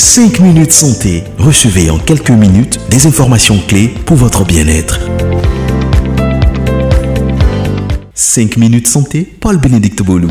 5 0.00 0.38
minutes 0.38 0.70
santé. 0.70 1.24
Recevez 1.38 1.90
en 1.90 1.98
quelques 1.98 2.30
minutes 2.30 2.78
des 2.88 3.08
informations 3.08 3.58
clés 3.58 3.88
pour 3.88 4.16
votre 4.16 4.44
bien-être. 4.44 5.00
5 8.14 8.58
minutes 8.58 8.86
santé, 8.86 9.24
Paul-Bénédicte 9.40 10.02
Boulou. 10.02 10.28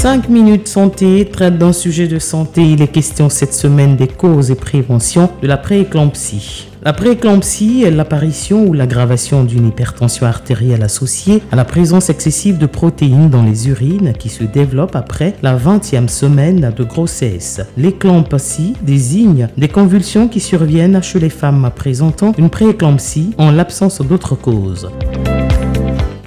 5 0.00 0.30
minutes 0.30 0.66
santé 0.66 1.28
traite 1.30 1.58
d'un 1.58 1.74
sujet 1.74 2.08
de 2.08 2.18
santé. 2.18 2.62
Il 2.62 2.80
est 2.80 2.88
question 2.88 3.28
cette 3.28 3.52
semaine 3.52 3.96
des 3.96 4.08
causes 4.08 4.50
et 4.50 4.54
préventions 4.54 5.28
de 5.42 5.46
la 5.46 5.58
prééclampsie. 5.58 6.68
La 6.82 6.94
prééclampsie 6.94 7.82
est 7.82 7.90
l'apparition 7.90 8.64
ou 8.64 8.72
l'aggravation 8.72 9.44
d'une 9.44 9.66
hypertension 9.66 10.24
artérielle 10.24 10.82
associée 10.82 11.42
à 11.52 11.56
la 11.56 11.66
présence 11.66 12.08
excessive 12.08 12.56
de 12.56 12.64
protéines 12.64 13.28
dans 13.28 13.42
les 13.42 13.68
urines 13.68 14.14
qui 14.18 14.30
se 14.30 14.42
développe 14.42 14.96
après 14.96 15.34
la 15.42 15.54
20e 15.54 16.08
semaine 16.08 16.72
de 16.74 16.82
grossesse. 16.82 17.60
L'éclampsie 17.76 18.72
désigne 18.80 19.48
des 19.58 19.68
convulsions 19.68 20.28
qui 20.28 20.40
surviennent 20.40 21.02
chez 21.02 21.20
les 21.20 21.28
femmes 21.28 21.70
présentant 21.76 22.32
une 22.38 22.48
prééclampsie 22.48 23.34
en 23.36 23.50
l'absence 23.50 24.00
d'autres 24.00 24.34
causes. 24.34 24.88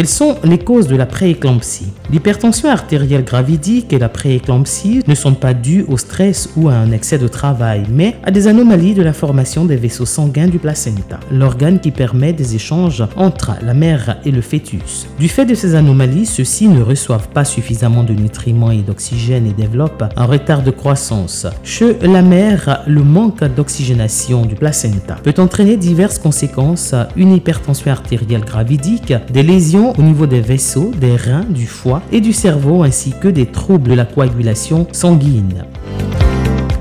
Quelles 0.00 0.08
sont 0.08 0.36
les 0.44 0.56
causes 0.56 0.86
de 0.86 0.96
la 0.96 1.04
prééclampsie? 1.04 1.92
L'hypertension 2.10 2.70
artérielle 2.70 3.22
gravidique 3.22 3.92
et 3.92 3.98
la 3.98 4.08
prééclampsie 4.08 5.02
ne 5.06 5.14
sont 5.14 5.34
pas 5.34 5.52
dues 5.52 5.84
au 5.88 5.98
stress 5.98 6.48
ou 6.56 6.70
à 6.70 6.72
un 6.72 6.90
excès 6.90 7.18
de 7.18 7.28
travail, 7.28 7.82
mais 7.92 8.16
à 8.24 8.30
des 8.30 8.48
anomalies 8.48 8.94
de 8.94 9.02
la 9.02 9.12
formation 9.12 9.66
des 9.66 9.76
vaisseaux 9.76 10.06
sanguins 10.06 10.48
du 10.48 10.58
placenta, 10.58 11.20
l'organe 11.30 11.80
qui 11.80 11.90
permet 11.90 12.32
des 12.32 12.54
échanges 12.54 13.04
entre 13.14 13.52
la 13.60 13.74
mère 13.74 14.16
et 14.24 14.30
le 14.30 14.40
fœtus. 14.40 15.06
Du 15.18 15.28
fait 15.28 15.44
de 15.44 15.54
ces 15.54 15.74
anomalies, 15.74 16.24
ceux-ci 16.24 16.68
ne 16.68 16.80
reçoivent 16.80 17.28
pas 17.28 17.44
suffisamment 17.44 18.02
de 18.02 18.14
nutriments 18.14 18.70
et 18.70 18.80
d'oxygène 18.80 19.46
et 19.46 19.52
développent 19.52 20.04
un 20.16 20.24
retard 20.24 20.62
de 20.62 20.70
croissance. 20.70 21.46
Chez 21.62 21.98
la 22.00 22.22
mère, 22.22 22.84
le 22.86 23.02
manque 23.02 23.44
d'oxygénation 23.54 24.46
du 24.46 24.54
placenta 24.54 25.16
peut 25.22 25.34
entraîner 25.36 25.76
diverses 25.76 26.18
conséquences, 26.18 26.94
une 27.16 27.34
hypertension 27.34 27.90
artérielle 27.90 28.46
gravidique, 28.46 29.12
des 29.30 29.42
lésions 29.42 29.89
au 29.98 30.02
niveau 30.02 30.26
des 30.26 30.40
vaisseaux, 30.40 30.92
des 31.00 31.16
reins, 31.16 31.44
du 31.48 31.66
foie, 31.66 32.02
et 32.12 32.20
du 32.20 32.32
cerveau 32.32 32.82
ainsi 32.82 33.14
que 33.20 33.28
des 33.28 33.46
troubles 33.46 33.90
de 33.90 33.94
la 33.94 34.04
coagulation 34.04 34.86
sanguine. 34.92 35.64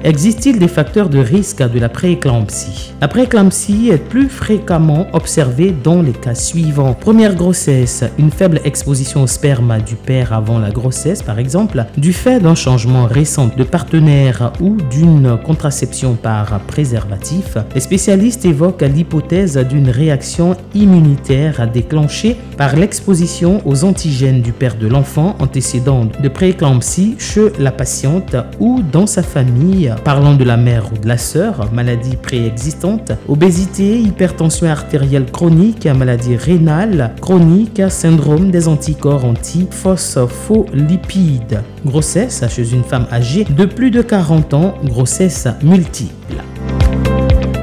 Existe-t-il 0.02 0.60
des 0.60 0.70
facteurs 0.70 1.10
de 1.10 1.20
risque 1.20 1.62
de 1.62 1.78
la 1.78 1.90
prééclampsie? 1.90 2.94
La 3.02 3.10
prééclampsie 3.10 3.90
est 3.92 3.98
plus 3.98 4.30
fréquemment 4.30 5.08
observée 5.12 5.76
dans 5.84 6.02
les 6.02 6.14
cas 6.14 6.36
suivants. 6.36 6.94
Première 6.94 7.36
grossesse, 7.36 8.06
une 8.18 8.32
faible 8.32 8.62
exposition 8.64 9.24
au 9.24 9.28
sperme 9.28 9.78
du 9.86 9.96
père 9.96 10.32
avant 10.32 10.58
la 10.58 10.72
grossesse 10.72 11.22
par 11.22 11.38
exemple, 11.38 11.86
du 11.98 12.14
fait 12.14 12.40
d'un 12.40 12.56
changement 12.56 13.08
récent 13.08 13.50
de 13.58 13.64
partenaire 13.66 14.54
ou 14.62 14.78
d'une 14.90 15.38
contraception 15.46 16.14
par 16.16 16.62
préservatif. 16.62 17.58
Les 17.76 17.82
spécialistes 17.82 18.46
évoquent 18.46 18.84
l'hypothèse 18.84 19.58
d'une 19.58 19.90
réaction 19.90 20.56
immunitaire 20.76 21.70
déclenchée 21.70 22.38
par 22.58 22.78
l'exposition 22.78 23.62
aux 23.66 23.84
antigènes 23.84 24.42
du 24.42 24.54
père 24.54 24.78
de 24.78 24.88
l'enfant 24.88 25.36
antécédent 25.40 26.08
de 26.22 26.30
prééclampsie 26.30 27.16
chez 27.20 27.52
la 27.60 27.74
patiente 27.74 28.38
ou 28.62 28.82
dans 28.94 29.08
sa 29.08 29.24
famille 29.24 29.89
parlant 29.96 30.36
de 30.36 30.44
la 30.44 30.58
mère 30.58 30.92
ou 30.94 30.98
de 30.98 31.08
la 31.08 31.18
sœur, 31.18 31.72
maladie 31.74 32.16
préexistante, 32.16 33.14
obésité, 33.28 34.00
hypertension 34.00 34.68
artérielle 34.68 35.26
chronique, 35.26 35.86
maladie 35.86 36.36
rénale 36.36 37.16
chronique, 37.22 37.82
syndrome 37.90 38.52
des 38.52 38.68
anticorps 38.68 39.26
anti-phospholipides, 39.26 41.64
grossesse 41.86 42.44
chez 42.50 42.74
une 42.74 42.84
femme 42.84 43.08
âgée 43.12 43.46
de 43.46 43.66
plus 43.66 43.90
de 43.92 44.02
40 44.02 44.54
ans, 44.54 44.74
grossesse 44.84 45.48
multiple. 45.64 46.44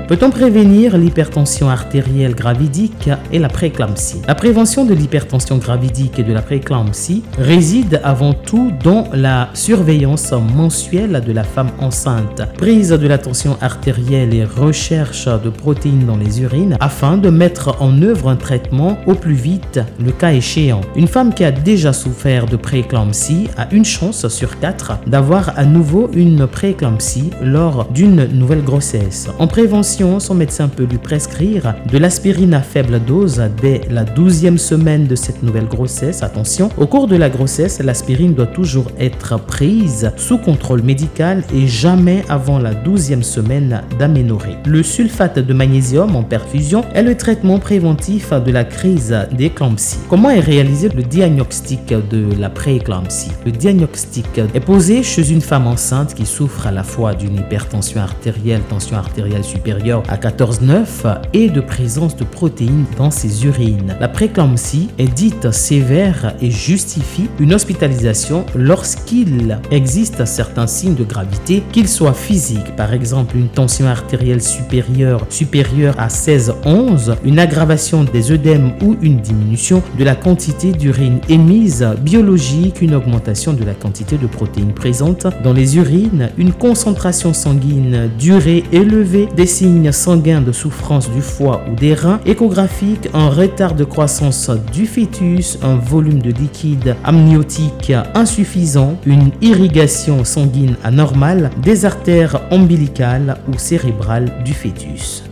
Peut-on 0.08 0.30
prévenir 0.30 0.96
l'hypertension 0.96 1.68
artérielle 1.68 2.36
gravidique 2.36 3.10
et 3.32 3.40
la 3.40 3.48
préclampsie 3.48 4.22
La 4.28 4.36
prévention 4.36 4.84
de 4.84 4.94
l'hypertension 4.94 5.56
gravidique 5.58 6.20
et 6.20 6.22
de 6.22 6.32
la 6.32 6.42
préclampsie 6.42 7.24
réside 7.36 8.00
avant 8.04 8.32
tout 8.32 8.70
dans 8.84 9.08
la 9.12 9.48
surveillance 9.52 10.32
mensuelle 10.54 11.24
de 11.26 11.32
la 11.32 11.42
femme 11.42 11.70
enceinte, 11.80 12.42
prise 12.56 12.90
de 12.90 13.06
la 13.08 13.18
tension 13.18 13.56
artérielle 13.60 14.32
et 14.32 14.44
recherche 14.44 15.26
de 15.26 15.50
protéines 15.50 16.06
dans 16.06 16.16
les 16.16 16.40
urines 16.40 16.76
afin 16.78 17.16
de 17.16 17.28
mettre 17.28 17.76
en 17.82 18.00
œuvre 18.00 18.28
un 18.28 18.36
traitement 18.36 18.98
au 19.08 19.14
plus 19.14 19.34
vite, 19.34 19.80
le 19.98 20.12
cas 20.12 20.32
échéant. 20.32 20.82
Une 20.94 21.08
femme 21.08 21.34
qui 21.34 21.42
a 21.42 21.50
déjà 21.50 21.92
souffert 21.92 22.46
de 22.46 22.56
préclampsie 22.56 23.48
a 23.56 23.66
une 23.74 23.84
chance 23.84 24.28
sur 24.28 24.60
quatre 24.60 25.00
d'avoir 25.08 25.58
à 25.58 25.64
nouveau 25.64 26.08
une 26.14 26.46
préclampsie 26.46 27.30
lors 27.42 27.86
d'une 27.90 28.26
nouvelle 28.26 28.62
grossesse. 28.62 29.28
En 29.40 29.48
prévention 29.48 29.95
son 29.96 30.34
médecin 30.34 30.68
peut 30.68 30.84
lui 30.84 30.98
prescrire 30.98 31.74
de 31.90 31.96
l'aspirine 31.96 32.52
à 32.52 32.60
faible 32.60 33.00
dose 33.00 33.40
dès 33.62 33.80
la 33.90 34.04
12e 34.04 34.58
semaine 34.58 35.06
de 35.06 35.16
cette 35.16 35.42
nouvelle 35.42 35.68
grossesse. 35.68 36.22
Attention, 36.22 36.68
au 36.76 36.86
cours 36.86 37.08
de 37.08 37.16
la 37.16 37.30
grossesse, 37.30 37.80
l'aspirine 37.80 38.34
doit 38.34 38.46
toujours 38.46 38.90
être 38.98 39.38
prise 39.38 40.12
sous 40.16 40.36
contrôle 40.36 40.82
médical 40.82 41.44
et 41.54 41.66
jamais 41.66 42.24
avant 42.28 42.58
la 42.58 42.74
12e 42.74 43.22
semaine 43.22 43.82
d'aménorrhée. 43.98 44.56
Le 44.66 44.82
sulfate 44.82 45.38
de 45.38 45.54
magnésium 45.54 46.14
en 46.14 46.22
perfusion 46.22 46.84
est 46.94 47.02
le 47.02 47.16
traitement 47.16 47.58
préventif 47.58 48.32
de 48.32 48.52
la 48.52 48.64
crise 48.64 49.16
d'éclampsie. 49.32 49.98
Comment 50.10 50.30
est 50.30 50.40
réalisé 50.40 50.90
le 50.90 51.02
diagnostic 51.04 51.88
de 51.88 52.28
la 52.38 52.50
prééclampsie? 52.50 53.32
Le 53.46 53.52
diagnostic 53.52 54.40
est 54.52 54.60
posé 54.60 55.02
chez 55.02 55.32
une 55.32 55.40
femme 55.40 55.66
enceinte 55.66 56.12
qui 56.14 56.26
souffre 56.26 56.66
à 56.66 56.72
la 56.72 56.82
fois 56.82 57.14
d'une 57.14 57.36
hypertension 57.36 58.02
artérielle, 58.02 58.60
tension 58.68 58.98
artérielle 58.98 59.44
supérieure, 59.44 59.85
à 59.92 60.16
14,9 60.16 61.20
et 61.32 61.48
de 61.48 61.60
présence 61.60 62.16
de 62.16 62.24
protéines 62.24 62.86
dans 62.98 63.12
ses 63.12 63.44
urines. 63.44 63.96
La 64.00 64.08
préclampsie 64.08 64.88
est 64.98 65.06
dite 65.06 65.52
sévère 65.52 66.34
et 66.40 66.50
justifie 66.50 67.28
une 67.38 67.54
hospitalisation 67.54 68.44
lorsqu'il 68.56 69.58
existe 69.70 70.24
certains 70.24 70.66
signes 70.66 70.96
de 70.96 71.04
gravité, 71.04 71.62
qu'ils 71.72 71.88
soient 71.88 72.14
physiques, 72.14 72.74
par 72.76 72.92
exemple 72.92 73.36
une 73.36 73.48
tension 73.48 73.86
artérielle 73.86 74.42
supérieure 74.42 75.24
supérieure 75.30 75.94
à 75.98 76.08
16-11, 76.08 77.16
une 77.24 77.38
aggravation 77.38 78.02
des 78.02 78.32
œdèmes 78.32 78.72
ou 78.82 78.96
une 79.02 79.20
diminution 79.20 79.82
de 79.98 80.04
la 80.04 80.16
quantité 80.16 80.72
d'urine 80.72 81.20
émise, 81.28 81.86
biologique, 82.00 82.82
une 82.82 82.94
augmentation 82.94 83.52
de 83.52 83.64
la 83.64 83.74
quantité 83.74 84.18
de 84.18 84.26
protéines 84.26 84.74
présentes 84.74 85.28
dans 85.44 85.52
les 85.52 85.76
urines, 85.76 86.30
une 86.38 86.52
concentration 86.52 87.32
sanguine 87.32 88.10
durée 88.18 88.64
élevée, 88.72 89.28
des 89.36 89.46
signes 89.46 89.75
sanguin 89.92 90.40
de 90.40 90.52
souffrance 90.52 91.10
du 91.10 91.20
foie 91.20 91.62
ou 91.70 91.74
des 91.74 91.94
reins, 91.94 92.20
échographique, 92.26 93.08
un 93.14 93.28
retard 93.28 93.74
de 93.74 93.84
croissance 93.84 94.50
du 94.72 94.86
fœtus, 94.86 95.58
un 95.62 95.76
volume 95.76 96.20
de 96.20 96.30
liquide 96.30 96.96
amniotique 97.04 97.92
insuffisant, 98.14 98.98
une 99.06 99.30
irrigation 99.40 100.24
sanguine 100.24 100.76
anormale, 100.84 101.50
des 101.62 101.84
artères 101.84 102.40
ombilicales 102.50 103.38
ou 103.48 103.58
cérébrales 103.58 104.32
du 104.44 104.52
fœtus. 104.52 105.22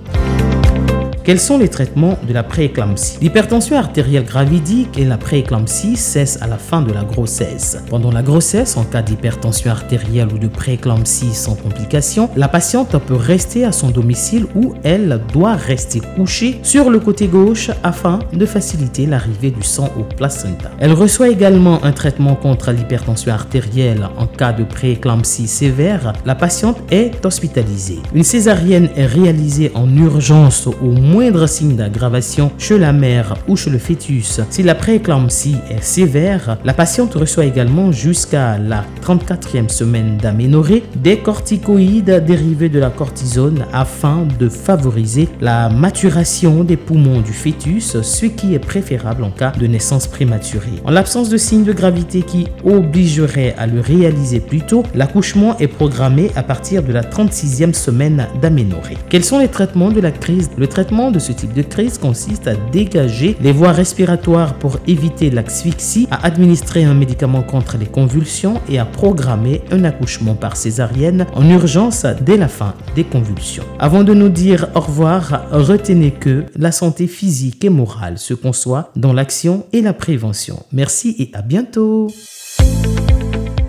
Quels 1.24 1.40
sont 1.40 1.56
les 1.56 1.68
traitements 1.68 2.18
de 2.28 2.34
la 2.34 2.42
prééclampsie? 2.42 3.16
L'hypertension 3.22 3.78
artérielle 3.78 4.26
gravidique 4.26 4.98
et 4.98 5.06
la 5.06 5.16
prééclampsie 5.16 5.96
cessent 5.96 6.36
à 6.42 6.46
la 6.46 6.58
fin 6.58 6.82
de 6.82 6.92
la 6.92 7.02
grossesse. 7.02 7.78
Pendant 7.88 8.12
la 8.12 8.20
grossesse, 8.20 8.76
en 8.76 8.84
cas 8.84 9.00
d'hypertension 9.00 9.70
artérielle 9.70 10.28
ou 10.34 10.36
de 10.36 10.48
prééclampsie 10.48 11.32
sans 11.32 11.54
complications, 11.54 12.28
la 12.36 12.46
patiente 12.46 12.98
peut 13.06 13.14
rester 13.14 13.64
à 13.64 13.72
son 13.72 13.88
domicile 13.88 14.44
ou 14.54 14.74
elle 14.82 15.18
doit 15.32 15.54
rester 15.54 16.02
couchée 16.14 16.60
sur 16.62 16.90
le 16.90 16.98
côté 16.98 17.26
gauche 17.26 17.70
afin 17.82 18.18
de 18.34 18.44
faciliter 18.44 19.06
l'arrivée 19.06 19.50
du 19.50 19.62
sang 19.62 19.88
au 19.98 20.02
placenta. 20.02 20.72
Elle 20.78 20.92
reçoit 20.92 21.30
également 21.30 21.82
un 21.84 21.92
traitement 21.92 22.34
contre 22.34 22.70
l'hypertension 22.70 23.32
artérielle 23.32 24.10
en 24.18 24.26
cas 24.26 24.52
de 24.52 24.64
prééclampsie 24.64 25.48
sévère. 25.48 26.12
La 26.26 26.34
patiente 26.34 26.76
est 26.90 27.24
hospitalisée. 27.24 28.00
Une 28.14 28.24
césarienne 28.24 28.90
est 28.94 29.06
réalisée 29.06 29.72
en 29.74 29.88
urgence 29.96 30.66
au 30.66 30.90
moins 30.90 31.13
moindre 31.14 31.46
signe 31.46 31.76
d'aggravation 31.76 32.50
chez 32.58 32.76
la 32.76 32.92
mère 32.92 33.36
ou 33.46 33.54
chez 33.54 33.70
le 33.70 33.78
fœtus. 33.78 34.40
Si 34.50 34.64
la 34.64 34.74
prééclampsie 34.74 35.58
est 35.70 35.80
sévère, 35.80 36.58
la 36.64 36.74
patiente 36.74 37.14
reçoit 37.14 37.44
également 37.44 37.92
jusqu'à 37.92 38.58
la 38.58 38.84
34e 39.00 39.68
semaine 39.68 40.16
d'aménorrhée 40.16 40.82
des 40.96 41.18
corticoïdes 41.18 42.24
dérivés 42.26 42.68
de 42.68 42.80
la 42.80 42.90
cortisone 42.90 43.64
afin 43.72 44.26
de 44.40 44.48
favoriser 44.48 45.28
la 45.40 45.68
maturation 45.68 46.64
des 46.64 46.76
poumons 46.76 47.20
du 47.20 47.32
fœtus, 47.32 48.02
ce 48.02 48.26
qui 48.26 48.54
est 48.54 48.58
préférable 48.58 49.22
en 49.22 49.30
cas 49.30 49.52
de 49.52 49.68
naissance 49.68 50.08
prématurée. 50.08 50.82
En 50.84 50.90
l'absence 50.90 51.28
de 51.28 51.36
signes 51.36 51.62
de 51.62 51.72
gravité 51.72 52.22
qui 52.22 52.48
obligeraient 52.64 53.54
à 53.56 53.68
le 53.68 53.78
réaliser 53.78 54.40
plus 54.40 54.62
tôt, 54.62 54.82
l'accouchement 54.96 55.56
est 55.58 55.68
programmé 55.68 56.32
à 56.34 56.42
partir 56.42 56.82
de 56.82 56.92
la 56.92 57.02
36e 57.02 57.72
semaine 57.72 58.26
d'aménorrhée. 58.42 58.98
Quels 59.08 59.24
sont 59.24 59.38
les 59.38 59.46
traitements 59.46 59.92
de 59.92 60.00
la 60.00 60.10
crise? 60.10 60.50
Le 60.58 60.66
traitement 60.66 61.03
de 61.10 61.18
ce 61.18 61.32
type 61.32 61.52
de 61.52 61.62
crise 61.62 61.98
consiste 61.98 62.46
à 62.46 62.54
dégager 62.54 63.36
les 63.40 63.52
voies 63.52 63.72
respiratoires 63.72 64.54
pour 64.54 64.78
éviter 64.86 65.30
l'asphyxie, 65.30 66.06
à 66.10 66.26
administrer 66.26 66.84
un 66.84 66.94
médicament 66.94 67.42
contre 67.42 67.76
les 67.78 67.86
convulsions 67.86 68.60
et 68.68 68.78
à 68.78 68.84
programmer 68.84 69.62
un 69.70 69.84
accouchement 69.84 70.34
par 70.34 70.56
césarienne 70.56 71.26
en 71.34 71.48
urgence 71.48 72.06
dès 72.20 72.36
la 72.36 72.48
fin 72.48 72.74
des 72.94 73.04
convulsions. 73.04 73.64
Avant 73.78 74.04
de 74.04 74.14
nous 74.14 74.28
dire 74.28 74.68
au 74.74 74.80
revoir, 74.80 75.46
retenez 75.50 76.10
que 76.12 76.44
la 76.56 76.72
santé 76.72 77.06
physique 77.06 77.64
et 77.64 77.70
morale 77.70 78.18
se 78.18 78.34
conçoit 78.34 78.90
dans 78.96 79.12
l'action 79.12 79.66
et 79.72 79.82
la 79.82 79.92
prévention. 79.92 80.62
Merci 80.72 81.14
et 81.18 81.30
à 81.34 81.42
bientôt. 81.42 82.08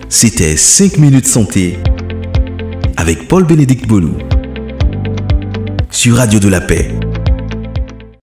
C'était 0.10 0.56
5 0.56 0.98
minutes 0.98 1.28
santé 1.28 1.78
avec 2.98 3.28
Paul-Bénédicte 3.28 3.88
Bolou 3.88 4.14
sur 5.92 6.18
Radio 6.18 6.40
de 6.40 6.50
la 6.50 6.62
Paix 6.62 6.92